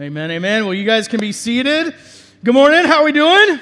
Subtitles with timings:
[0.00, 0.64] Amen, amen.
[0.64, 1.92] Well, you guys can be seated.
[2.44, 2.84] Good morning.
[2.84, 3.58] How are we doing?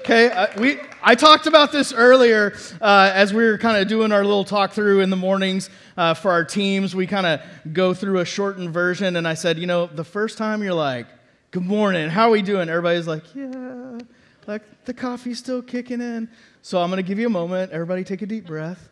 [0.00, 4.12] Okay, uh, we I talked about this earlier uh, as we were kind of doing
[4.12, 6.94] our little talk through in the mornings uh, for our teams.
[6.94, 7.40] We kind of
[7.72, 11.06] go through a shortened version, and I said, you know, the first time you're like,
[11.50, 14.00] "Good morning, how are we doing?" Everybody's like, "Yeah,
[14.46, 16.28] like the coffee's still kicking in."
[16.60, 17.72] So I'm going to give you a moment.
[17.72, 18.86] Everybody, take a deep breath.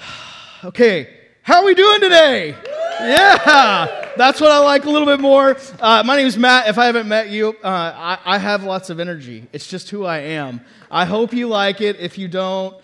[0.64, 2.56] okay, how are we doing today?
[3.02, 5.56] Yeah, that's what I like a little bit more.
[5.80, 6.68] Uh, my name is Matt.
[6.68, 9.48] If I haven't met you, uh, I, I have lots of energy.
[9.52, 10.60] It's just who I am.
[10.88, 11.96] I hope you like it.
[11.98, 12.76] If you don't,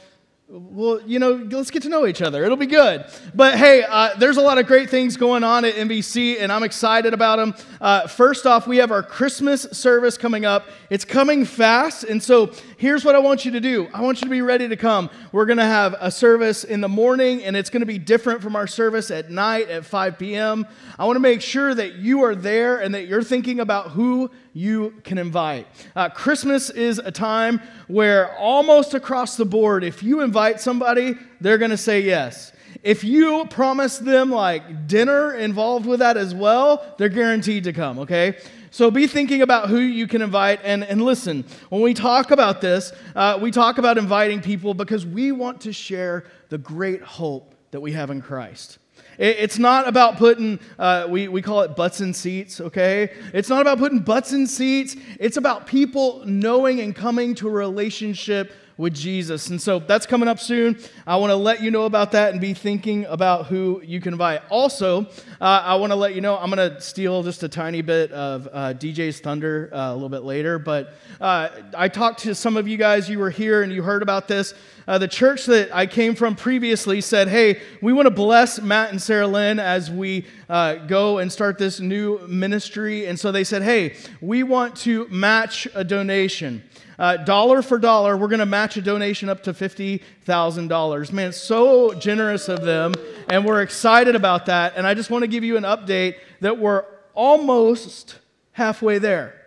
[0.51, 2.43] well, you know, let's get to know each other.
[2.43, 3.05] It'll be good.
[3.35, 6.63] But hey, uh, there's a lot of great things going on at NBC, and I'm
[6.63, 7.55] excited about them.
[7.83, 10.69] Uh, first off, we have our Christmas service coming up.
[10.89, 14.25] It's coming fast, and so here's what I want you to do I want you
[14.25, 15.11] to be ready to come.
[15.33, 18.41] We're going to have a service in the morning, and it's going to be different
[18.41, 20.67] from our service at night at 5 p.m.
[20.99, 24.31] I want to make sure that you are there and that you're thinking about who
[24.55, 25.67] you can invite.
[25.95, 31.59] Uh, Christmas is a time where almost across the board, if you invite somebody, they're
[31.59, 32.53] going to say yes.
[32.83, 37.99] If you promise them like dinner involved with that as well, they're guaranteed to come,
[38.01, 38.37] okay?
[38.71, 40.61] So be thinking about who you can invite.
[40.63, 45.05] And, and listen, when we talk about this, uh, we talk about inviting people because
[45.05, 48.79] we want to share the great hope that we have in Christ.
[49.19, 53.11] It's not about putting, uh, we, we call it butts in seats, okay?
[53.35, 54.95] It's not about putting butts in seats.
[55.19, 59.51] It's about people knowing and coming to a relationship with Jesus.
[59.51, 60.79] And so that's coming up soon.
[61.07, 64.15] I want to let you know about that and be thinking about who you can
[64.15, 64.41] invite.
[64.49, 65.03] Also,
[65.41, 68.13] uh, I want to let you know I'm going to steal just a tiny bit
[68.13, 70.61] of uh, DJ's thunder uh, a little bit later.
[70.61, 74.03] But uh, I talked to some of you guys, you were here and you heard
[74.03, 74.55] about this.
[74.87, 78.91] Uh, the church that I came from previously said, Hey, we want to bless Matt
[78.91, 83.07] and Sarah Lynn as we uh, go and start this new ministry.
[83.07, 86.63] And so they said, Hey, we want to match a donation.
[86.99, 91.13] Uh, dollar for dollar, we're going to match a donation up to $50,000.
[91.13, 92.93] Man, so generous of them,
[93.29, 94.75] and we're excited about that.
[94.77, 96.85] And I just want to give you an update that we're
[97.15, 98.19] almost
[98.53, 99.38] halfway there.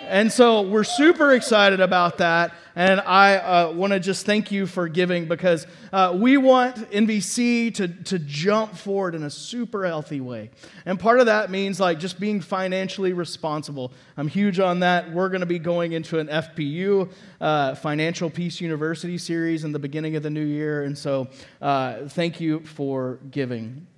[0.00, 2.54] And so we're super excited about that.
[2.76, 7.74] And I uh, want to just thank you for giving because uh, we want NBC
[7.74, 10.50] to, to jump forward in a super healthy way.
[10.86, 13.92] And part of that means like just being financially responsible.
[14.16, 15.10] I'm huge on that.
[15.10, 17.10] We're going to be going into an FPU,
[17.40, 20.84] uh, Financial Peace University series in the beginning of the new year.
[20.84, 21.26] And so
[21.60, 23.88] uh, thank you for giving.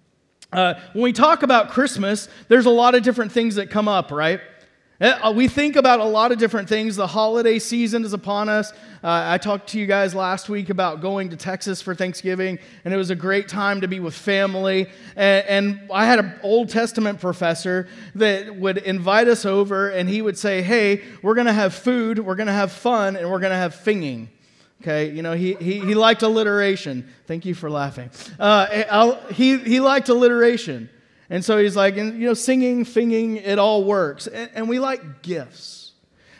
[0.52, 4.10] Uh, when we talk about Christmas, there's a lot of different things that come up,
[4.10, 4.40] right?
[5.00, 6.94] Uh, we think about a lot of different things.
[6.94, 8.70] The holiday season is upon us.
[9.02, 12.92] Uh, I talked to you guys last week about going to Texas for Thanksgiving, and
[12.92, 14.88] it was a great time to be with family.
[15.16, 20.20] And, and I had an Old Testament professor that would invite us over, and he
[20.20, 23.40] would say, Hey, we're going to have food, we're going to have fun, and we're
[23.40, 24.28] going to have finging.
[24.82, 27.08] Okay, you know, he, he, he liked alliteration.
[27.26, 28.10] Thank you for laughing.
[28.38, 30.90] Uh, he, he liked alliteration.
[31.30, 34.26] And so he's like, and, you know, singing, finging, it all works.
[34.26, 35.92] And, and we like gifts.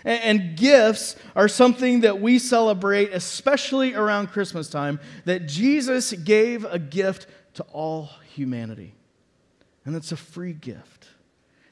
[0.05, 6.65] And, and gifts are something that we celebrate, especially around Christmas time, that Jesus gave
[6.65, 8.95] a gift to all humanity.
[9.85, 11.10] And it's a free gift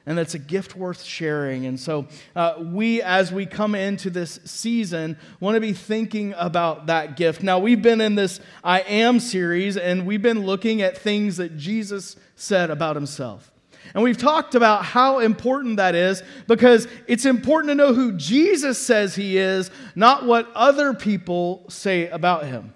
[0.05, 1.65] and that's a gift worth sharing.
[1.65, 6.87] And so, uh, we, as we come into this season, want to be thinking about
[6.87, 7.43] that gift.
[7.43, 11.57] Now, we've been in this I Am series, and we've been looking at things that
[11.57, 13.51] Jesus said about himself.
[13.93, 18.77] And we've talked about how important that is because it's important to know who Jesus
[18.77, 22.73] says he is, not what other people say about him.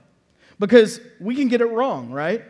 [0.59, 2.43] Because we can get it wrong, right?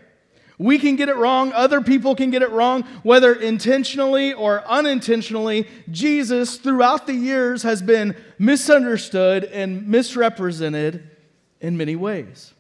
[0.57, 1.51] We can get it wrong.
[1.53, 5.67] Other people can get it wrong, whether intentionally or unintentionally.
[5.89, 11.09] Jesus, throughout the years, has been misunderstood and misrepresented
[11.59, 12.53] in many ways.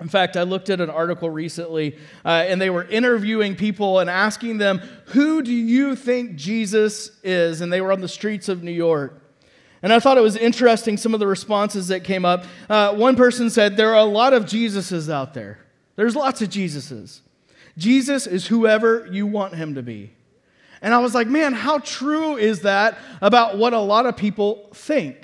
[0.00, 4.08] In fact, I looked at an article recently, uh, and they were interviewing people and
[4.08, 7.60] asking them, Who do you think Jesus is?
[7.60, 9.22] And they were on the streets of New York.
[9.82, 12.44] And I thought it was interesting some of the responses that came up.
[12.68, 15.58] Uh, one person said, There are a lot of Jesuses out there.
[15.98, 17.22] There's lots of Jesuses.
[17.76, 20.12] Jesus is whoever you want him to be.
[20.80, 24.68] And I was like, man, how true is that about what a lot of people
[24.72, 25.16] think?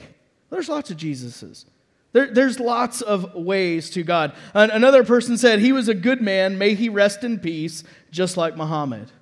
[0.50, 1.66] There's lots of Jesuses.
[2.12, 4.32] There, there's lots of ways to God.
[4.52, 6.58] another person said, He was a good man.
[6.58, 9.12] May he rest in peace, just like Muhammad.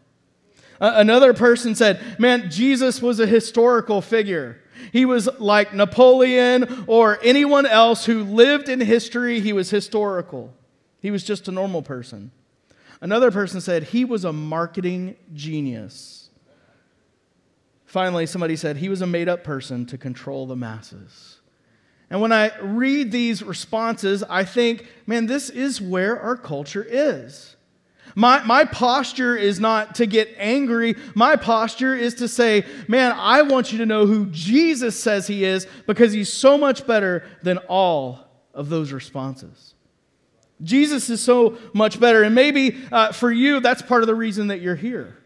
[0.80, 4.58] another person said, Man, Jesus was a historical figure.
[4.90, 10.54] He was like Napoleon or anyone else who lived in history, he was historical.
[11.02, 12.30] He was just a normal person.
[13.00, 16.30] Another person said he was a marketing genius.
[17.84, 21.40] Finally, somebody said he was a made up person to control the masses.
[22.08, 27.56] And when I read these responses, I think, man, this is where our culture is.
[28.14, 30.94] My, my posture is not to get angry.
[31.14, 35.44] My posture is to say, man, I want you to know who Jesus says he
[35.44, 38.20] is because he's so much better than all
[38.54, 39.74] of those responses.
[40.62, 42.22] Jesus is so much better.
[42.22, 45.18] And maybe uh, for you, that's part of the reason that you're here.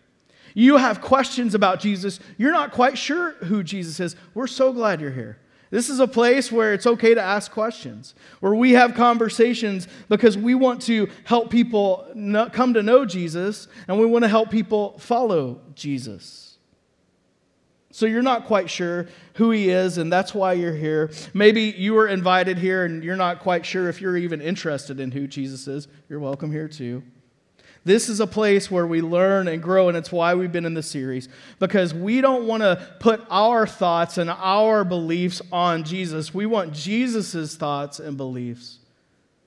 [0.54, 2.18] You have questions about Jesus.
[2.38, 4.16] You're not quite sure who Jesus is.
[4.34, 5.38] We're so glad you're here.
[5.70, 10.38] This is a place where it's okay to ask questions, where we have conversations because
[10.38, 12.06] we want to help people
[12.52, 16.45] come to know Jesus and we want to help people follow Jesus.
[17.96, 19.06] So you're not quite sure
[19.36, 21.10] who he is, and that's why you're here.
[21.32, 25.12] Maybe you were invited here and you're not quite sure if you're even interested in
[25.12, 25.88] who Jesus is.
[26.06, 27.02] You're welcome here too.
[27.86, 30.74] This is a place where we learn and grow, and it's why we've been in
[30.74, 31.30] this series.
[31.58, 36.34] Because we don't want to put our thoughts and our beliefs on Jesus.
[36.34, 38.78] We want Jesus' thoughts and beliefs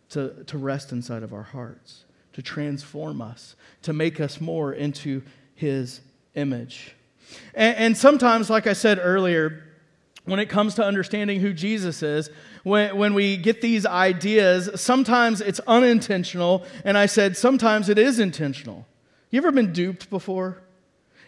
[0.09, 2.03] to, to rest inside of our hearts,
[2.33, 5.21] to transform us, to make us more into
[5.53, 6.01] his
[6.33, 6.95] image.
[7.53, 9.63] And, and sometimes, like I said earlier,
[10.25, 12.29] when it comes to understanding who Jesus is,
[12.63, 18.19] when, when we get these ideas, sometimes it's unintentional, and I said sometimes it is
[18.19, 18.85] intentional.
[19.29, 20.61] You ever been duped before?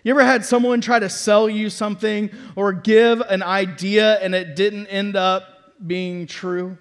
[0.03, 4.56] You ever had someone try to sell you something or give an idea and it
[4.56, 5.44] didn't end up
[5.86, 6.77] being true?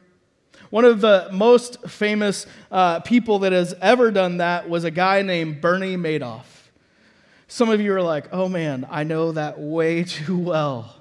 [0.71, 5.21] One of the most famous uh, people that has ever done that was a guy
[5.23, 6.60] named Bernie Madoff.
[7.53, 10.95] Some of you are like, oh man, I know that way too well.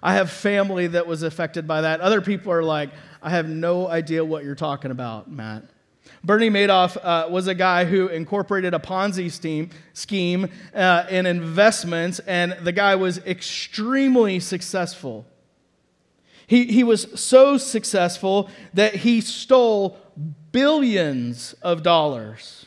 [0.00, 2.00] I have family that was affected by that.
[2.00, 5.64] Other people are like, I have no idea what you're talking about, Matt.
[6.22, 12.20] Bernie Madoff uh, was a guy who incorporated a Ponzi scheme, scheme uh, in investments,
[12.20, 15.26] and the guy was extremely successful.
[16.46, 19.98] He, he was so successful that he stole
[20.52, 22.65] billions of dollars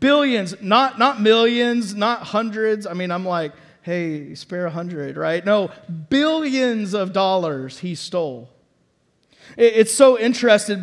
[0.00, 2.86] billions, not, not millions, not hundreds.
[2.86, 3.52] I mean, I'm like,
[3.82, 5.44] hey, spare a hundred, right?
[5.44, 5.70] No,
[6.08, 8.48] billions of dollars he stole.
[9.56, 10.80] It's so interesting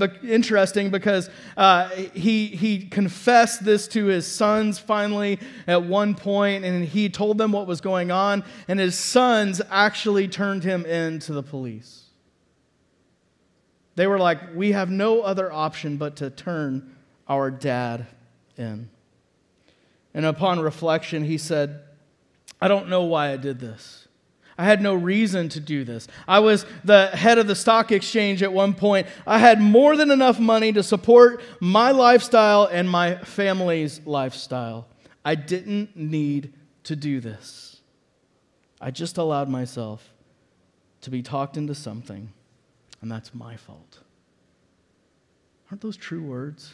[0.92, 7.10] because uh, he, he confessed this to his sons finally at one point, and he
[7.10, 11.42] told them what was going on, and his sons actually turned him in to the
[11.42, 12.04] police.
[13.96, 16.96] They were like, We have no other option but to turn
[17.28, 18.06] our dad
[18.60, 18.90] in.
[20.14, 21.82] And upon reflection, he said,
[22.62, 24.08] I don't know why I did this.
[24.58, 26.06] I had no reason to do this.
[26.28, 29.08] I was the head of the stock exchange at one point.
[29.26, 34.88] I had more than enough money to support my lifestyle and my family's lifestyle.
[35.24, 36.52] I didn't need
[36.84, 37.80] to do this.
[38.82, 40.14] I just allowed myself
[41.02, 42.34] to be talked into something,
[43.02, 44.00] and that's my fault.
[45.72, 46.74] Aren't those true words?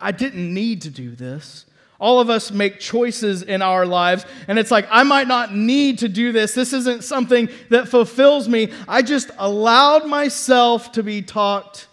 [0.00, 1.66] I didn't need to do this.
[2.00, 5.98] All of us make choices in our lives, and it's like, I might not need
[5.98, 6.54] to do this.
[6.54, 8.72] This isn't something that fulfills me.
[8.86, 11.88] I just allowed myself to be talked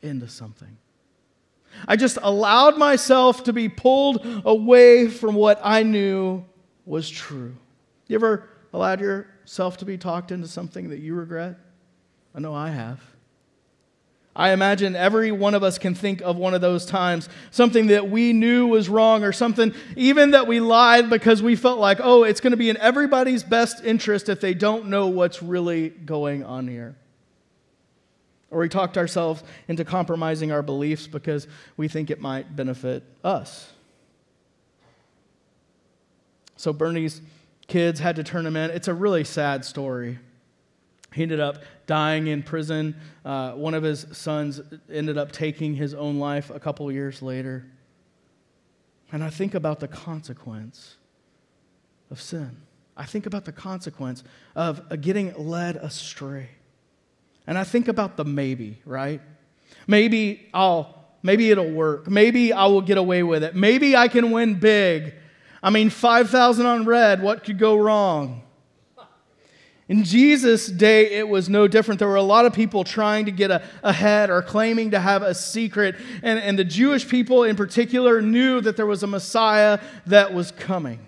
[0.00, 0.76] into something.
[1.88, 6.44] I just allowed myself to be pulled away from what I knew
[6.86, 7.54] was true.
[8.06, 11.56] You ever allowed yourself to be talked into something that you regret?
[12.34, 13.00] I know I have.
[14.38, 18.08] I imagine every one of us can think of one of those times, something that
[18.08, 22.22] we knew was wrong, or something even that we lied because we felt like, oh,
[22.22, 26.44] it's going to be in everybody's best interest if they don't know what's really going
[26.44, 26.94] on here.
[28.52, 33.72] Or we talked ourselves into compromising our beliefs because we think it might benefit us.
[36.56, 37.20] So Bernie's
[37.66, 38.70] kids had to turn him in.
[38.70, 40.20] It's a really sad story.
[41.12, 42.94] He ended up dying in prison.
[43.24, 47.66] Uh, one of his sons ended up taking his own life a couple years later.
[49.10, 50.96] And I think about the consequence
[52.10, 52.58] of sin.
[52.96, 54.22] I think about the consequence
[54.54, 56.50] of getting led astray.
[57.46, 59.22] And I think about the maybe, right?
[59.86, 62.06] Maybe I'll maybe it'll work.
[62.06, 63.56] Maybe I will get away with it.
[63.56, 65.14] Maybe I can win big.
[65.62, 68.42] I mean, 5,000 on red, what could go wrong?
[69.88, 71.98] In Jesus' day, it was no different.
[71.98, 75.34] There were a lot of people trying to get ahead or claiming to have a
[75.34, 75.96] secret.
[76.22, 80.50] And, and the Jewish people in particular knew that there was a Messiah that was
[80.50, 81.00] coming.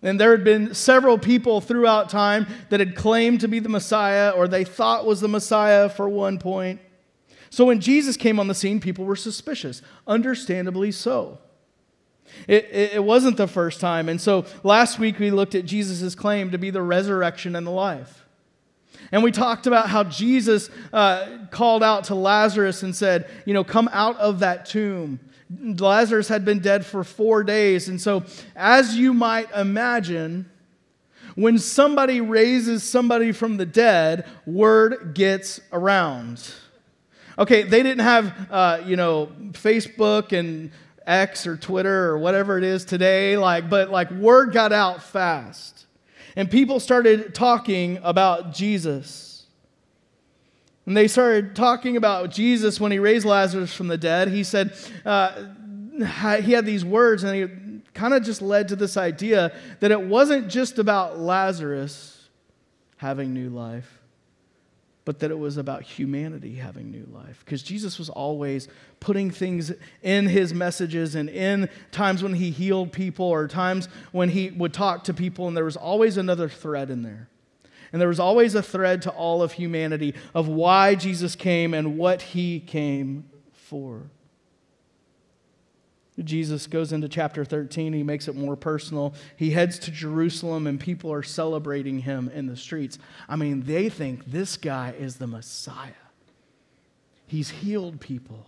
[0.00, 4.30] And there had been several people throughout time that had claimed to be the Messiah
[4.30, 6.80] or they thought was the Messiah for one point.
[7.50, 11.38] So when Jesus came on the scene, people were suspicious, understandably so.
[12.48, 14.08] It, it, it wasn't the first time.
[14.08, 17.70] And so last week we looked at Jesus' claim to be the resurrection and the
[17.70, 18.26] life.
[19.12, 23.64] And we talked about how Jesus uh, called out to Lazarus and said, You know,
[23.64, 25.20] come out of that tomb.
[25.50, 27.88] Lazarus had been dead for four days.
[27.88, 30.48] And so, as you might imagine,
[31.34, 36.54] when somebody raises somebody from the dead, word gets around.
[37.38, 40.70] Okay, they didn't have, uh, you know, Facebook and
[41.10, 45.86] X or Twitter or whatever it is today, like, but like word got out fast.
[46.36, 49.46] And people started talking about Jesus.
[50.86, 54.28] And they started talking about Jesus when he raised Lazarus from the dead.
[54.28, 54.74] He said,
[55.04, 55.46] uh,
[55.98, 60.00] he had these words, and he kind of just led to this idea that it
[60.00, 62.28] wasn't just about Lazarus
[62.96, 63.99] having new life
[65.10, 67.42] but that it was about humanity having new life.
[67.44, 68.68] Because Jesus was always
[69.00, 69.72] putting things
[70.04, 74.72] in his messages and in times when he healed people or times when he would
[74.72, 77.28] talk to people, and there was always another thread in there.
[77.90, 81.98] And there was always a thread to all of humanity of why Jesus came and
[81.98, 84.02] what he came for.
[86.18, 87.92] Jesus goes into chapter 13.
[87.92, 89.14] He makes it more personal.
[89.36, 92.98] He heads to Jerusalem, and people are celebrating him in the streets.
[93.28, 95.92] I mean, they think this guy is the Messiah.
[97.26, 98.46] He's healed people,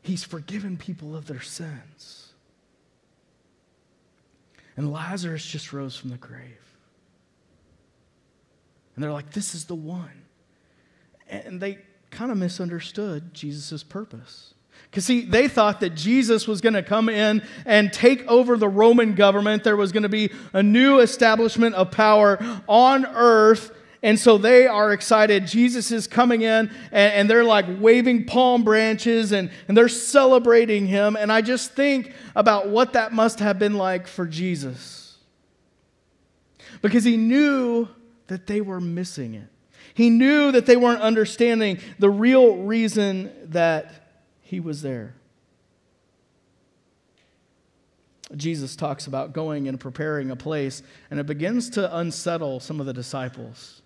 [0.00, 2.18] he's forgiven people of their sins.
[4.74, 6.56] And Lazarus just rose from the grave.
[8.94, 10.22] And they're like, this is the one.
[11.28, 11.78] And they
[12.10, 14.54] kind of misunderstood Jesus' purpose.
[14.90, 18.68] Because, see, they thought that Jesus was going to come in and take over the
[18.68, 19.64] Roman government.
[19.64, 23.74] There was going to be a new establishment of power on earth.
[24.02, 25.46] And so they are excited.
[25.46, 30.86] Jesus is coming in, and, and, they're like waving palm branches and, and they're celebrating
[30.86, 31.14] him.
[31.14, 35.16] And I just think about what that must have been like for Jesus.
[36.82, 37.88] Because he knew
[38.26, 39.48] that they were missing it,
[39.94, 44.01] he knew that they weren't understanding the real reason that
[44.52, 45.14] he was there.
[48.36, 52.84] Jesus talks about going and preparing a place, and it begins to unsettle some of
[52.84, 53.80] the disciples.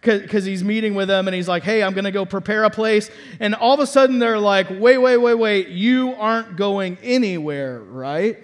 [0.00, 2.70] Because he's meeting with them and he's like, hey, I'm going to go prepare a
[2.70, 3.08] place.
[3.38, 7.78] And all of a sudden they're like, wait, wait, wait, wait, you aren't going anywhere,
[7.78, 8.42] right?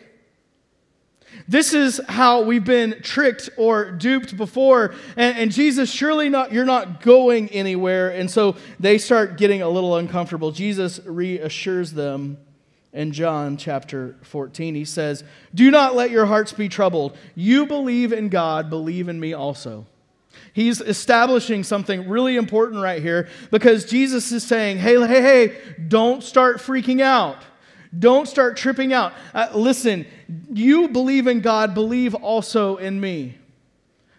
[1.48, 4.94] This is how we've been tricked or duped before.
[5.16, 8.10] And, and, Jesus, surely not, you're not going anywhere.
[8.10, 10.50] And so they start getting a little uncomfortable.
[10.50, 12.38] Jesus reassures them
[12.92, 14.74] in John chapter 14.
[14.74, 15.22] He says,
[15.54, 17.16] Do not let your hearts be troubled.
[17.34, 19.86] You believe in God, believe in me also.
[20.52, 26.22] He's establishing something really important right here because Jesus is saying, Hey, hey, hey, don't
[26.22, 27.36] start freaking out.
[27.98, 29.12] Don't start tripping out.
[29.34, 30.06] Uh, listen,
[30.52, 33.38] you believe in God, believe also in me.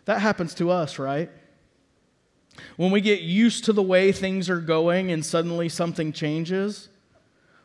[0.05, 1.29] That happens to us, right?
[2.77, 6.89] When we get used to the way things are going and suddenly something changes,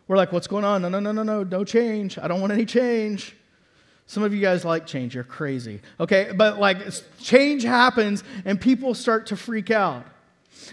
[0.08, 0.82] we're like, what's going on?
[0.82, 2.18] No, no, no, no, no, no change.
[2.18, 3.36] I don't want any change.
[4.06, 5.14] Some of you guys like change.
[5.14, 5.80] You're crazy.
[5.98, 6.78] Okay, but like
[7.20, 10.04] change happens and people start to freak out.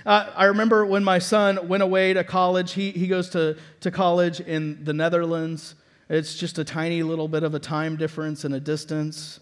[0.06, 3.92] Uh, I remember when my son went away to college, he, he goes to, to
[3.92, 5.76] college in the Netherlands.
[6.10, 9.40] It's just a tiny little bit of a time difference and a distance.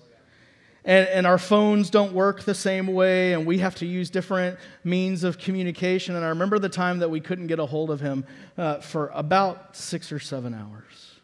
[0.84, 4.58] And, and our phones don't work the same way, and we have to use different
[4.86, 6.15] means of communication.
[6.15, 8.25] And I remember the time that we couldn't get a hold of him
[8.58, 11.20] uh, for about six or seven hours.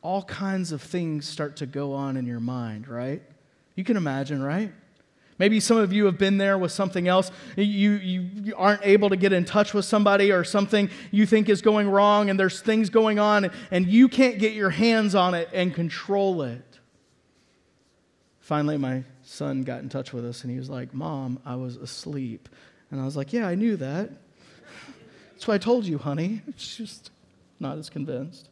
[0.00, 3.22] All kinds of things start to go on in your mind, right?
[3.74, 4.72] You can imagine, right?
[5.38, 7.30] Maybe some of you have been there with something else.
[7.56, 11.62] You, you, aren't able to get in touch with somebody or something you think is
[11.62, 15.48] going wrong, and there's things going on, and you can't get your hands on it
[15.52, 16.80] and control it.
[18.40, 21.76] Finally, my son got in touch with us, and he was like, Mom, I was
[21.76, 22.48] asleep.
[22.90, 24.10] And I was like, Yeah, I knew that.
[25.32, 26.42] That's why I told you, honey.
[26.48, 27.10] It's just
[27.60, 28.48] not as convinced.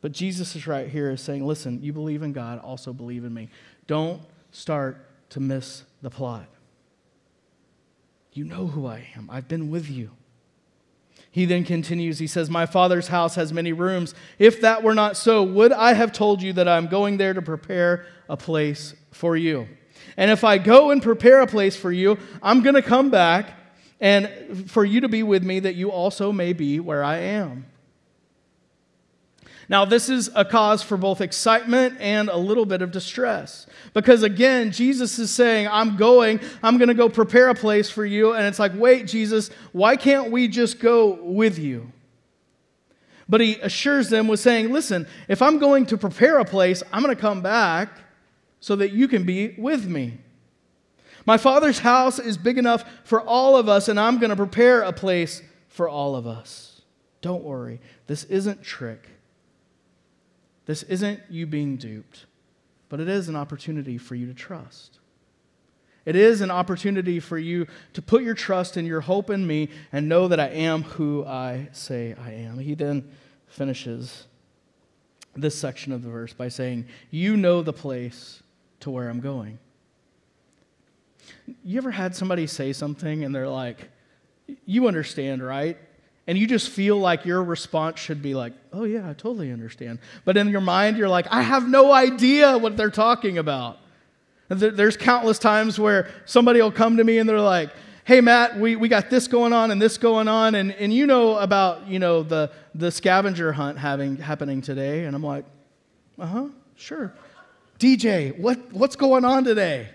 [0.00, 3.50] But Jesus is right here saying, Listen, you believe in God, also believe in me.
[3.86, 6.46] Don't start to miss the plot.
[8.32, 9.28] You know who I am.
[9.30, 10.10] I've been with you.
[11.30, 14.14] He then continues, he says, My father's house has many rooms.
[14.38, 17.42] If that were not so, would I have told you that I'm going there to
[17.42, 19.68] prepare a place for you?
[20.16, 23.54] And if I go and prepare a place for you, I'm going to come back
[24.00, 27.66] and for you to be with me, that you also may be where I am.
[29.70, 33.66] Now, this is a cause for both excitement and a little bit of distress.
[33.92, 38.06] Because again, Jesus is saying, I'm going, I'm going to go prepare a place for
[38.06, 38.32] you.
[38.32, 41.92] And it's like, wait, Jesus, why can't we just go with you?
[43.28, 47.02] But he assures them with saying, listen, if I'm going to prepare a place, I'm
[47.02, 47.90] going to come back
[48.60, 50.16] so that you can be with me.
[51.26, 54.80] My Father's house is big enough for all of us, and I'm going to prepare
[54.80, 56.80] a place for all of us.
[57.20, 59.10] Don't worry, this isn't trick.
[60.68, 62.26] This isn't you being duped,
[62.90, 64.98] but it is an opportunity for you to trust.
[66.04, 69.70] It is an opportunity for you to put your trust and your hope in me
[69.92, 72.58] and know that I am who I say I am.
[72.58, 73.10] He then
[73.46, 74.26] finishes
[75.34, 78.42] this section of the verse by saying, You know the place
[78.80, 79.58] to where I'm going.
[81.64, 83.88] You ever had somebody say something and they're like,
[84.66, 85.78] You understand, right?
[86.28, 89.98] And you just feel like your response should be like, Oh, yeah, I totally understand.
[90.24, 93.78] But in your mind, you're like, I have no idea what they're talking about.
[94.48, 97.70] There's countless times where somebody will come to me and they're like,
[98.08, 101.06] hey matt we, we got this going on and this going on and, and you
[101.06, 105.44] know about you know the, the scavenger hunt having happening today and i'm like
[106.18, 107.12] uh-huh sure
[107.78, 109.90] dj what, what's going on today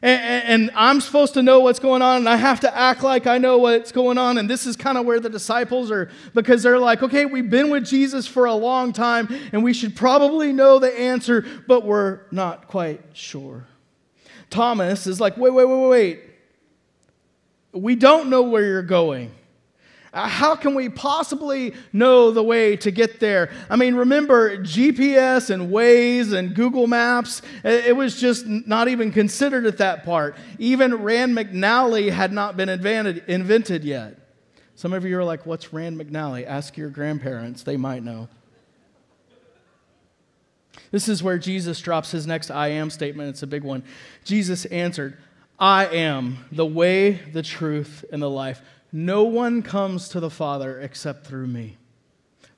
[0.00, 3.26] and, and, I'm supposed to know what's going on, and I have to act like
[3.26, 4.38] I know what's going on.
[4.38, 7.68] And this is kind of where the disciples are, because they're like, okay, we've been
[7.68, 12.20] with Jesus for a long time, and we should probably know the answer, but we're
[12.30, 13.66] not quite sure.
[14.50, 16.22] Thomas is like, wait, wait, wait, wait, wait.
[17.72, 19.32] We don't know where you're going.
[20.12, 23.50] Uh, how can we possibly know the way to get there?
[23.68, 29.66] I mean, remember GPS and Waze and Google Maps, it was just not even considered
[29.66, 30.36] at that part.
[30.58, 34.18] Even Rand McNally had not been invented, invented yet.
[34.74, 36.46] Some of you are like, What's Rand McNally?
[36.46, 38.28] Ask your grandparents, they might know.
[40.90, 43.30] This is where Jesus drops his next I am statement.
[43.30, 43.82] It's a big one.
[44.24, 45.18] Jesus answered,
[45.58, 48.62] I am the way, the truth, and the life.
[48.92, 51.76] No one comes to the Father except through me.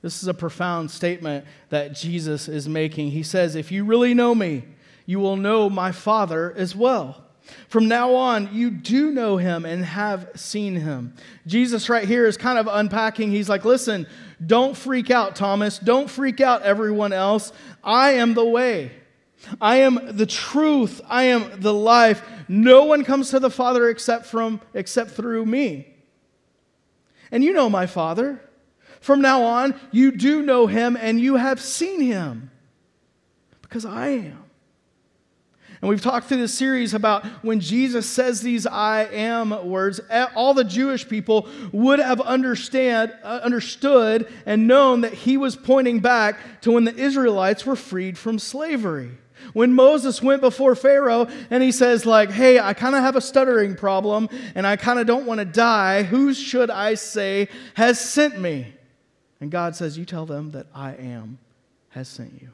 [0.01, 3.11] This is a profound statement that Jesus is making.
[3.11, 4.63] He says, If you really know me,
[5.05, 7.23] you will know my Father as well.
[7.67, 11.13] From now on, you do know him and have seen him.
[11.45, 13.31] Jesus, right here, is kind of unpacking.
[13.31, 14.07] He's like, Listen,
[14.43, 15.77] don't freak out, Thomas.
[15.77, 17.51] Don't freak out, everyone else.
[17.83, 18.91] I am the way.
[19.59, 21.01] I am the truth.
[21.07, 22.27] I am the life.
[22.47, 25.90] No one comes to the Father except from except through me.
[27.31, 28.41] And you know my Father.
[28.99, 32.51] From now on, you do know him and you have seen him
[33.61, 34.43] because I am.
[35.81, 39.99] And we've talked through this series about when Jesus says these I am words,
[40.35, 45.99] all the Jewish people would have understand, uh, understood and known that he was pointing
[45.99, 49.17] back to when the Israelites were freed from slavery.
[49.53, 53.21] When Moses went before Pharaoh and he says, like, hey, I kind of have a
[53.21, 57.99] stuttering problem and I kind of don't want to die, who should I say has
[57.99, 58.73] sent me?
[59.41, 61.39] And God says, You tell them that I am
[61.89, 62.49] has sent you.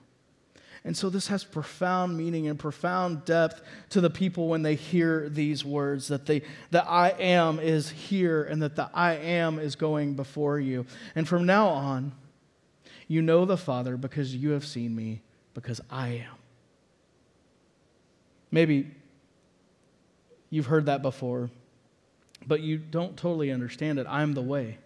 [0.84, 5.28] And so this has profound meaning and profound depth to the people when they hear
[5.28, 9.76] these words that they that I am is here and that the I am is
[9.76, 10.86] going before you.
[11.13, 12.13] And from now on,
[13.10, 15.21] you know the Father because you have seen me
[15.54, 16.36] because I am.
[18.51, 18.91] Maybe
[20.49, 21.49] you've heard that before,
[22.45, 24.07] but you don't totally understand it.
[24.10, 24.77] I'm the way.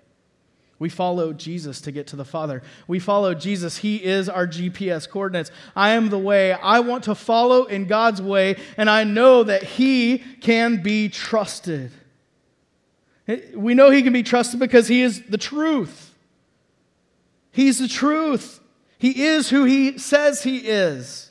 [0.80, 2.64] We follow Jesus to get to the Father.
[2.88, 3.78] We follow Jesus.
[3.78, 5.52] He is our GPS coordinates.
[5.76, 6.54] I am the way.
[6.54, 11.92] I want to follow in God's way, and I know that He can be trusted.
[13.54, 16.16] We know He can be trusted because He is the truth.
[17.52, 18.60] He's the truth.
[18.98, 21.31] He is who He says He is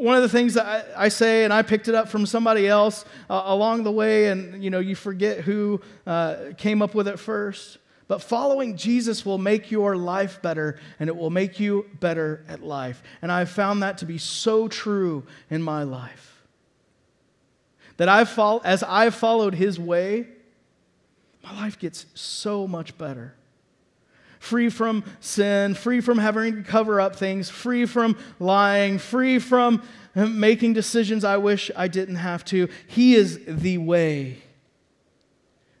[0.00, 2.66] one of the things that I, I, say, and I picked it up from somebody
[2.66, 7.06] else uh, along the way, and you know, you forget who uh, came up with
[7.06, 7.78] it first.
[8.08, 12.62] But following Jesus will make your life better, and it will make you better at
[12.62, 13.02] life.
[13.22, 16.42] And I've found that to be so true in my life.
[17.98, 20.26] That I've as I've followed His way,
[21.44, 23.34] my life gets so much better
[24.40, 29.82] free from sin, free from having to cover up things, free from lying, free from
[30.14, 32.68] making decisions I wish I didn't have to.
[32.88, 34.38] He is the way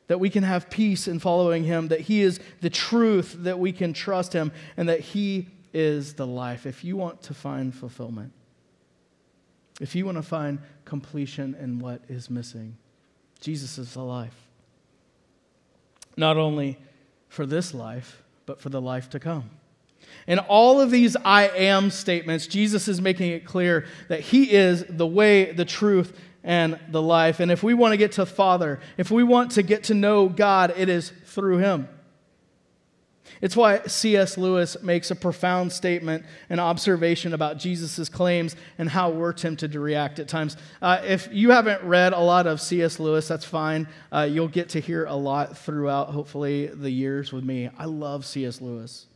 [0.06, 3.72] that we can have peace in following Him, that He is the truth, that we
[3.72, 6.66] can trust Him, and that He is the life.
[6.66, 8.32] If you want to find fulfillment,
[9.80, 12.76] if you want to find completion in what is missing,
[13.40, 14.36] Jesus is the life.
[16.16, 16.76] Not only
[17.28, 19.48] for this life, but for the life to come.
[20.26, 24.84] In all of these I am statements, Jesus is making it clear that He is
[24.88, 27.38] the way, the truth, and the life.
[27.38, 30.28] And if we want to get to Father, if we want to get to know
[30.28, 31.88] God, it is through Him.
[33.40, 34.36] It's why C.S.
[34.36, 39.80] Lewis makes a profound statement and observation about Jesus' claims and how we're tempted to
[39.80, 40.56] react at times.
[40.82, 43.00] Uh, if you haven't read a lot of C.S.
[43.00, 43.88] Lewis, that's fine.
[44.12, 47.70] Uh, you'll get to hear a lot throughout, hopefully, the years with me.
[47.78, 48.60] I love C.S.
[48.60, 49.06] Lewis.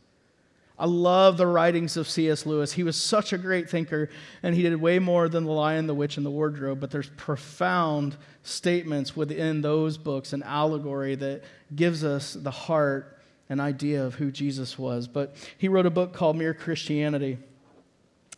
[0.77, 2.45] I love the writings of C.S.
[2.45, 2.73] Lewis.
[2.73, 4.09] He was such a great thinker,
[4.43, 6.81] and he did way more than The Lion, the Witch, and the Wardrobe.
[6.81, 13.14] But there's profound statements within those books, an allegory that gives us the heart
[13.49, 15.07] an idea of who Jesus was.
[15.07, 17.37] But he wrote a book called Mere Christianity.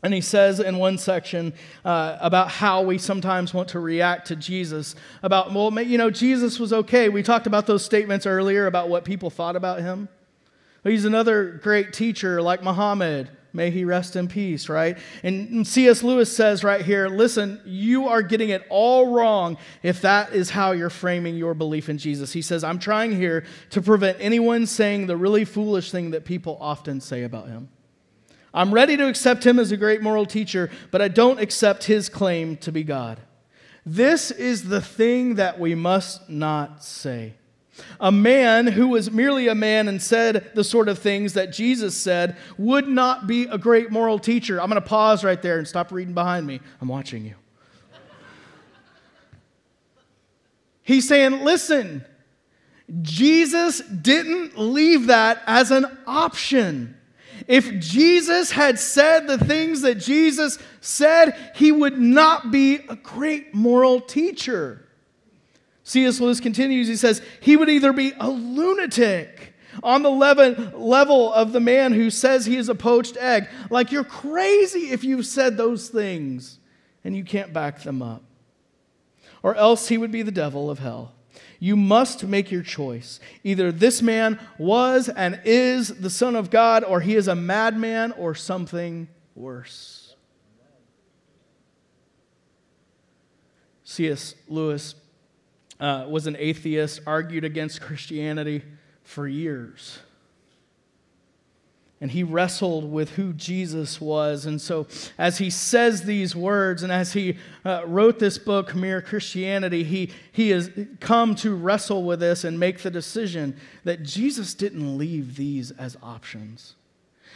[0.04, 4.36] And he says in one section uh, about how we sometimes want to react to
[4.36, 4.96] Jesus.
[5.24, 7.10] About, well, you know, Jesus was okay.
[7.10, 10.08] We talked about those statements earlier about what people thought about him.
[10.84, 14.98] He's another great teacher like Muhammad May he rest in peace, right?
[15.24, 16.04] And C.S.
[16.04, 20.72] Lewis says right here listen, you are getting it all wrong if that is how
[20.72, 22.34] you're framing your belief in Jesus.
[22.34, 26.58] He says, I'm trying here to prevent anyone saying the really foolish thing that people
[26.60, 27.70] often say about him.
[28.54, 32.10] I'm ready to accept him as a great moral teacher, but I don't accept his
[32.10, 33.20] claim to be God.
[33.86, 37.36] This is the thing that we must not say.
[38.00, 41.96] A man who was merely a man and said the sort of things that Jesus
[41.96, 44.62] said would not be a great moral teacher.
[44.62, 46.60] I'm going to pause right there and stop reading behind me.
[46.82, 47.36] I'm watching you.
[50.84, 52.06] He's saying, listen,
[53.02, 56.96] Jesus didn't leave that as an option.
[57.48, 63.54] If Jesus had said the things that Jesus said, he would not be a great
[63.54, 64.87] moral teacher.
[65.88, 66.20] C.S.
[66.20, 71.62] Lewis continues, he says, he would either be a lunatic on the level of the
[71.62, 75.88] man who says he is a poached egg, like you're crazy if you've said those
[75.88, 76.60] things
[77.06, 78.22] and you can't back them up,
[79.42, 81.14] or else he would be the devil of hell.
[81.58, 83.22] You must make your choice.
[83.46, 88.12] Either this man was and is the Son of God, or he is a madman
[88.12, 90.16] or something worse.
[93.86, 94.36] C.S.
[94.50, 94.96] Lewis
[95.80, 98.64] uh, was an atheist, argued against Christianity
[99.04, 100.00] for years.
[102.00, 104.46] And he wrestled with who Jesus was.
[104.46, 104.86] And so,
[105.18, 110.12] as he says these words and as he uh, wrote this book, Mere Christianity, he,
[110.32, 115.38] he has come to wrestle with this and make the decision that Jesus didn't leave
[115.38, 116.76] these as options.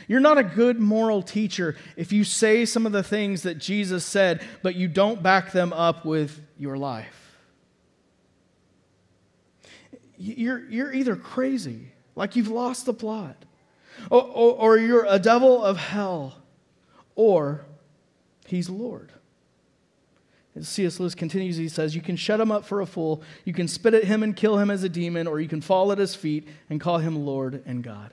[0.07, 4.05] You're not a good moral teacher if you say some of the things that Jesus
[4.05, 7.20] said, but you don't back them up with your life
[10.21, 13.35] you're, you're either crazy, like you've lost the plot,
[14.09, 16.35] or, or, or you're a devil of hell,
[17.15, 17.65] or
[18.45, 19.11] he's Lord.
[20.55, 20.99] As C.S.
[20.99, 23.93] Lewis continues, he says, You can shut him up for a fool, you can spit
[23.93, 26.47] at him and kill him as a demon, or you can fall at his feet
[26.69, 28.11] and call him Lord and God.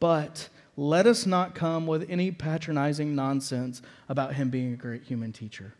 [0.00, 5.32] But let us not come with any patronizing nonsense about him being a great human
[5.32, 5.74] teacher.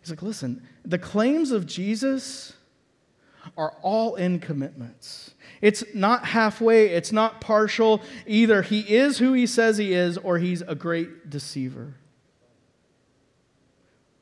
[0.00, 2.54] He's like, listen, the claims of Jesus
[3.56, 5.34] are all in commitments.
[5.60, 8.00] It's not halfway, it's not partial.
[8.26, 11.94] Either he is who he says he is, or he's a great deceiver.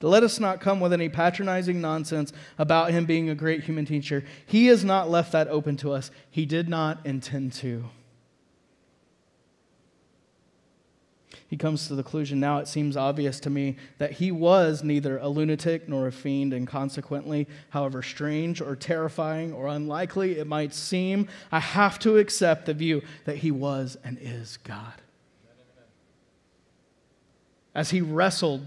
[0.01, 4.25] Let us not come with any patronizing nonsense about him being a great human teacher.
[4.47, 7.91] He has not left that open to us, he did not intend to.
[11.49, 15.17] He comes to the conclusion now it seems obvious to me that he was neither
[15.19, 20.75] a lunatic nor a fiend, and consequently, however strange or terrifying or unlikely it might
[20.75, 24.93] seem, I have to accept the view that he was and is God.
[27.75, 28.67] As he wrestled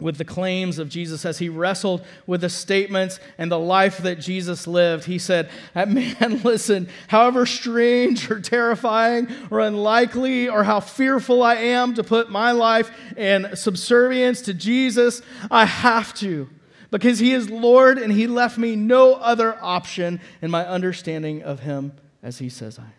[0.00, 4.20] with the claims of Jesus as he wrestled with the statements and the life that
[4.20, 5.06] Jesus lived.
[5.06, 11.94] He said, Man, listen, however strange or terrifying or unlikely or how fearful I am
[11.94, 16.48] to put my life in subservience to Jesus, I have to
[16.90, 21.60] because he is Lord and he left me no other option in my understanding of
[21.60, 22.92] him as he says I am.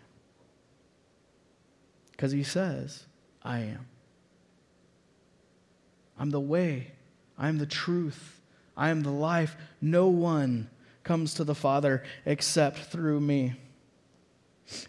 [2.12, 3.06] Because he says,
[3.42, 3.86] I am.
[6.18, 6.92] I'm the way,
[7.38, 8.40] I'm the truth,
[8.76, 9.56] I am the life.
[9.80, 10.70] No one
[11.04, 13.54] comes to the Father except through me.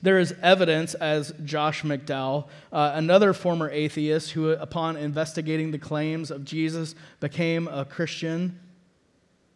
[0.02, 6.32] There is evidence, as Josh McDowell, uh, another former atheist who, upon investigating the claims
[6.32, 8.60] of Jesus, became a Christian,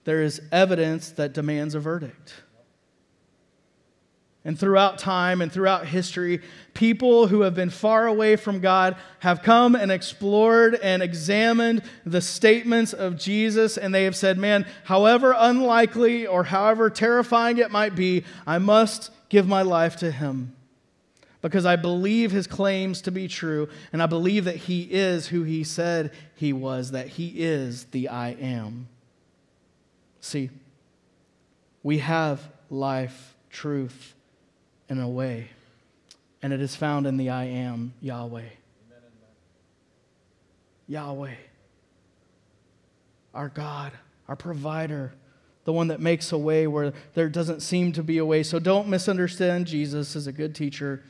[0.05, 2.35] there is evidence that demands a verdict.
[4.45, 6.41] And throughout time and throughout history,
[6.73, 12.19] people who have been far away from God have come and explored and examined the
[12.19, 17.95] statements of Jesus, and they have said, Man, however unlikely or however terrifying it might
[17.95, 20.53] be, I must give my life to him
[21.43, 25.43] because I believe his claims to be true, and I believe that he is who
[25.43, 28.87] he said he was, that he is the I am.
[30.21, 30.49] See,
[31.83, 34.12] we have life, truth,
[34.97, 35.49] in a way,
[36.41, 38.43] and it is found in the I am, Yahweh.
[40.87, 41.33] Yahweh,
[43.33, 43.91] our God,
[44.27, 45.13] our provider,
[45.63, 48.43] the one that makes a way where there doesn't seem to be a way.
[48.43, 51.01] So don't misunderstand Jesus as a good teacher.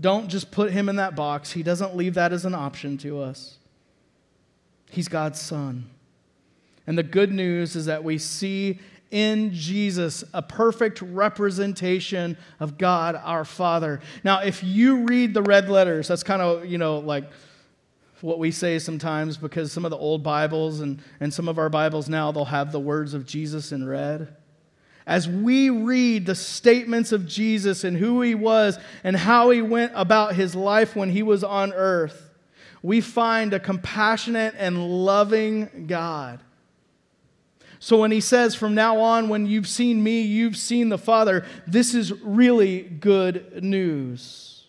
[0.00, 1.52] Don't just put him in that box.
[1.52, 3.58] He doesn't leave that as an option to us.
[4.90, 5.90] He's God's Son.
[6.86, 8.78] And the good news is that we see
[9.14, 14.00] in Jesus a perfect representation of God our Father.
[14.24, 17.30] Now, if you read the red letters, that's kind of, you know, like
[18.22, 21.68] what we say sometimes because some of the old Bibles and, and some of our
[21.68, 24.34] Bibles now, they'll have the words of Jesus in red.
[25.06, 29.92] As we read the statements of Jesus and who he was and how he went
[29.94, 32.30] about his life when he was on earth,
[32.82, 36.40] we find a compassionate and loving God
[37.84, 41.44] so when he says, From now on, when you've seen me, you've seen the Father,
[41.66, 44.64] this is really good news.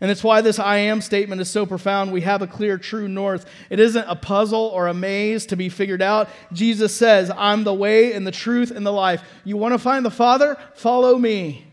[0.00, 2.12] And that's why this I am statement is so profound.
[2.12, 3.46] We have a clear, true north.
[3.68, 6.28] It isn't a puzzle or a maze to be figured out.
[6.52, 9.24] Jesus says, I'm the way and the truth and the life.
[9.42, 10.56] You want to find the Father?
[10.74, 11.66] Follow me.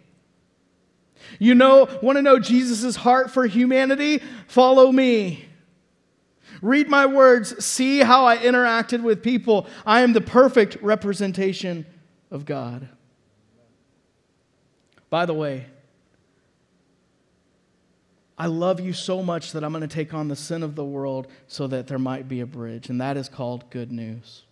[1.38, 4.24] You know, want to know Jesus' heart for humanity?
[4.48, 5.46] Follow me.
[6.64, 9.68] Read my words, see how I interacted with people.
[9.86, 11.86] I am the perfect representation
[12.32, 12.88] of God.
[15.10, 15.66] By the way,
[18.38, 20.86] I love you so much that I'm going to take on the sin of the
[20.86, 22.90] world so that there might be a bridge.
[22.90, 24.44] And that is called good news.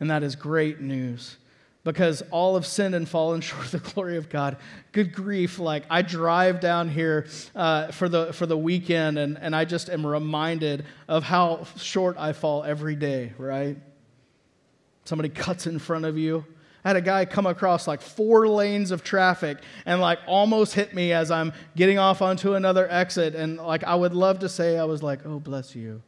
[0.00, 1.38] And that is great news
[1.84, 4.56] because all have sinned and fallen short of the glory of God.
[4.92, 5.58] Good grief.
[5.58, 9.90] Like, I drive down here uh, for, the, for the weekend, and, and I just
[9.90, 13.76] am reminded of how short I fall every day, right?
[15.04, 16.44] Somebody cuts in front of you.
[16.84, 20.92] I had a guy come across like four lanes of traffic and like almost hit
[20.92, 23.36] me as I'm getting off onto another exit.
[23.36, 26.02] And like, I would love to say, I was like, oh, bless you.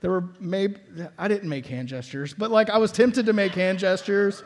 [0.00, 0.76] There were maybe,
[1.18, 4.44] I didn't make hand gestures, but like I was tempted to make hand gestures.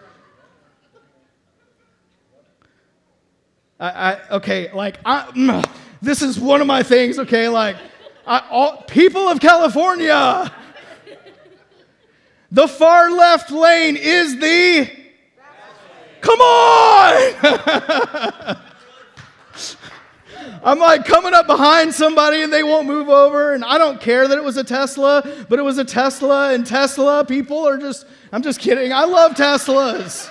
[3.79, 5.69] I, I okay, like I, mm,
[6.01, 7.19] this is one of my things.
[7.19, 7.77] Okay, like
[8.27, 10.51] I, all, people of California,
[12.51, 14.91] the far left lane is the.
[16.23, 17.33] Come on!
[20.65, 23.55] I'm like coming up behind somebody and they won't move over.
[23.55, 26.67] And I don't care that it was a Tesla, but it was a Tesla and
[26.67, 28.93] Tesla people are just, I'm just kidding.
[28.93, 30.31] I love Teslas.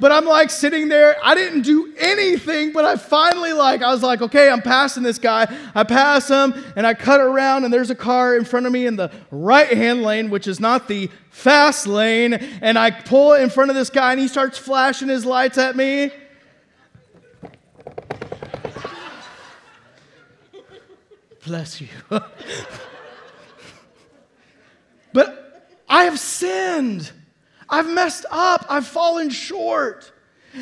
[0.00, 1.16] But I'm like sitting there.
[1.22, 5.18] I didn't do anything, but I finally like, I was like, okay, I'm passing this
[5.18, 5.46] guy.
[5.74, 8.86] I pass him and I cut around and there's a car in front of me
[8.86, 12.32] in the right hand lane, which is not the fast lane.
[12.32, 15.76] And I pull in front of this guy and he starts flashing his lights at
[15.76, 16.10] me.
[21.50, 21.88] Bless you.
[25.12, 27.10] but I have sinned.
[27.68, 28.66] I've messed up.
[28.68, 30.12] I've fallen short.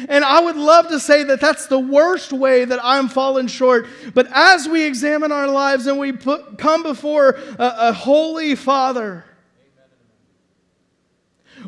[0.09, 3.87] And I would love to say that that's the worst way that I'm fallen short.
[4.15, 9.27] But as we examine our lives and we put, come before a, a holy Father,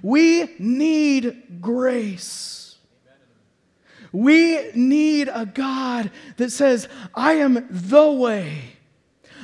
[0.01, 2.79] we need grace.
[4.13, 8.77] We need a God that says, I am the way.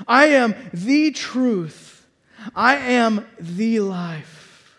[0.06, 2.06] I am the truth.
[2.54, 4.76] I am the life.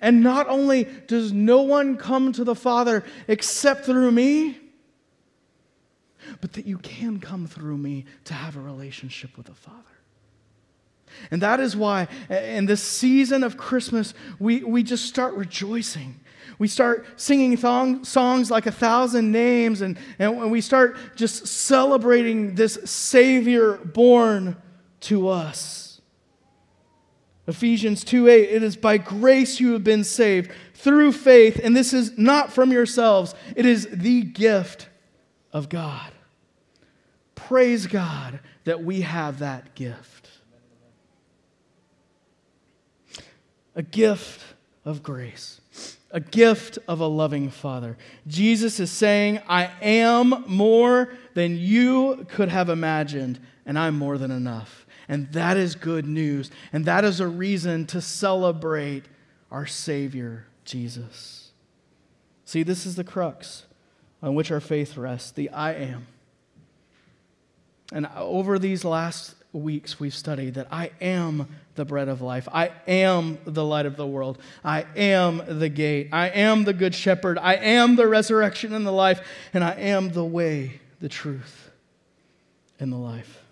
[0.00, 4.58] And not only does no one come to the Father except through me,
[6.40, 9.78] but that you can come through me to have a relationship with the Father.
[11.30, 16.20] And that is why, in this season of Christmas, we, we just start rejoicing
[16.58, 22.54] we start singing thong, songs like a thousand names, and, and we start just celebrating
[22.54, 24.56] this Savior born
[25.00, 26.00] to us.
[27.46, 31.92] Ephesians 2 8, it is by grace you have been saved through faith, and this
[31.92, 34.88] is not from yourselves, it is the gift
[35.52, 36.12] of God.
[37.34, 40.22] Praise God that we have that gift.
[43.74, 44.42] a gift
[44.84, 45.60] of grace,
[46.12, 47.96] a gift of a loving Father.
[48.26, 54.30] Jesus is saying, I am more than you could have imagined, and I'm more than
[54.30, 54.86] enough.
[55.08, 56.50] And that is good news.
[56.72, 59.06] And that is a reason to celebrate
[59.50, 61.50] our Savior, Jesus.
[62.44, 63.64] See, this is the crux
[64.22, 66.06] on which our faith rests the I am.
[67.92, 72.48] And over these last weeks, we've studied that I am the bread of life.
[72.52, 74.38] I am the light of the world.
[74.64, 76.08] I am the gate.
[76.12, 77.38] I am the good shepherd.
[77.38, 79.20] I am the resurrection and the life.
[79.52, 81.70] And I am the way, the truth,
[82.80, 83.42] and the life.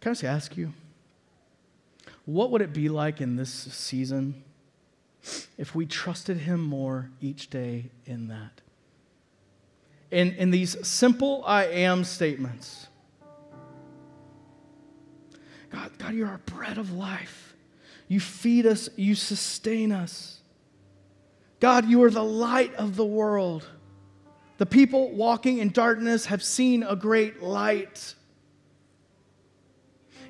[0.00, 0.72] Can I just ask you,
[2.24, 4.42] what would it be like in this season
[5.56, 8.60] if we trusted Him more each day in that?
[10.10, 12.86] In, in these simple I am statements.
[15.76, 17.54] God, God, you're our bread of life.
[18.08, 20.40] You feed us, you sustain us.
[21.60, 23.68] God, you are the light of the world.
[24.56, 28.14] The people walking in darkness have seen a great light.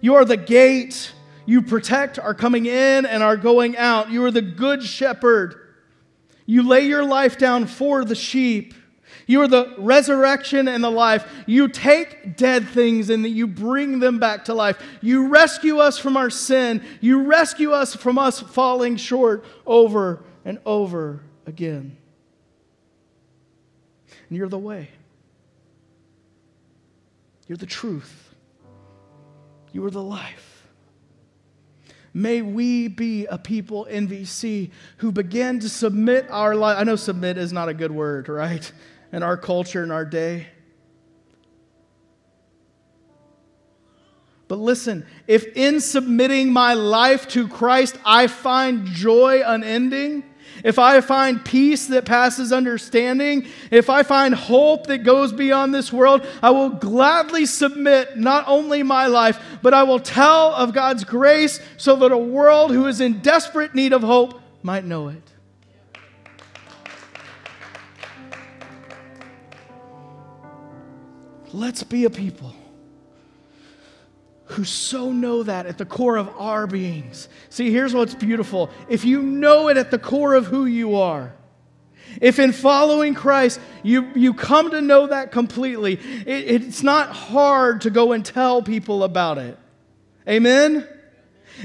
[0.01, 1.13] You are the gate.
[1.45, 4.11] You protect our coming in and our going out.
[4.11, 5.55] You are the good shepherd.
[6.45, 8.75] You lay your life down for the sheep.
[9.27, 11.29] You are the resurrection and the life.
[11.47, 14.81] You take dead things and you bring them back to life.
[15.03, 16.83] You rescue us from our sin.
[17.01, 21.97] You rescue us from us falling short over and over again.
[24.29, 24.91] And you're the way.
[27.49, 28.35] You're the truth.
[29.73, 30.69] You are the life.
[32.15, 36.79] May we be a people in VC who begin to submit our life.
[36.79, 38.73] I know submit is not a good word, right?
[39.17, 40.47] In our culture, in our day.
[44.47, 50.23] But listen, if in submitting my life to Christ I find joy unending,
[50.63, 55.91] if I find peace that passes understanding, if I find hope that goes beyond this
[55.91, 61.05] world, I will gladly submit not only my life, but I will tell of God's
[61.05, 65.23] grace so that a world who is in desperate need of hope might know it.
[71.53, 72.55] Let's be a people
[74.47, 77.29] who so know that at the core of our beings.
[77.51, 78.71] See, here's what's beautiful.
[78.89, 81.35] If you know it at the core of who you are,
[82.21, 87.83] if in following Christ you, you come to know that completely, it, it's not hard
[87.83, 89.59] to go and tell people about it.
[90.29, 90.87] Amen?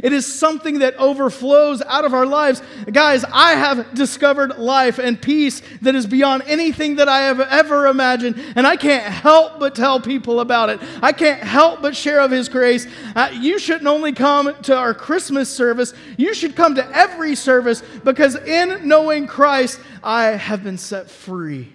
[0.01, 2.62] It is something that overflows out of our lives.
[2.91, 7.88] Guys, I have discovered life and peace that is beyond anything that I have ever
[7.88, 10.80] imagined, and I can't help but tell people about it.
[11.01, 12.88] I can't help but share of His grace.
[13.15, 17.84] Uh, you shouldn't only come to our Christmas service, you should come to every service
[18.04, 21.71] because in knowing Christ, I have been set free.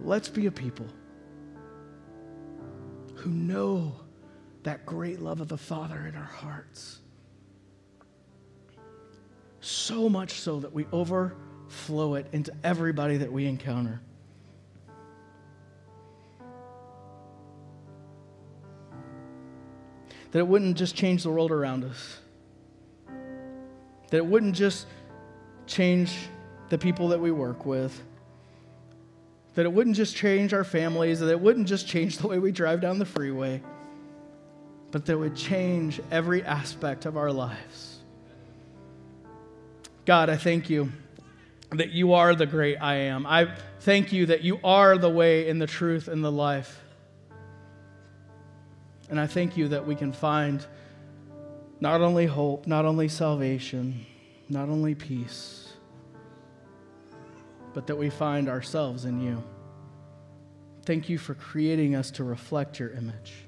[0.00, 0.86] Let's be a people
[3.16, 3.94] who know
[4.64, 6.98] that great love of the Father in our hearts.
[9.60, 14.00] So much so that we overflow it into everybody that we encounter.
[20.32, 22.18] That it wouldn't just change the world around us.
[24.10, 24.86] That it wouldn't just
[25.66, 26.14] change
[26.68, 28.02] the people that we work with.
[29.54, 31.20] That it wouldn't just change our families.
[31.20, 33.62] That it wouldn't just change the way we drive down the freeway
[34.90, 37.98] but that would change every aspect of our lives.
[40.04, 40.90] God, I thank you
[41.70, 43.26] that you are the great I am.
[43.26, 46.80] I thank you that you are the way and the truth and the life.
[49.10, 50.64] And I thank you that we can find
[51.80, 54.06] not only hope, not only salvation,
[54.48, 55.72] not only peace,
[57.74, 59.42] but that we find ourselves in you.
[60.84, 63.47] Thank you for creating us to reflect your image.